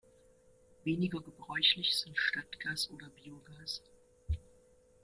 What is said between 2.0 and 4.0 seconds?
Stadtgas oder Biogas.